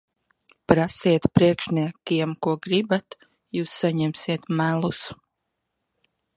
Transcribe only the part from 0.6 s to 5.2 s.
Prasiet priekšniekiem, ko gribat. Jūs saņemsiet melus.